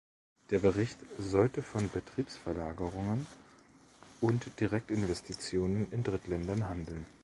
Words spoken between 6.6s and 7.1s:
handeln.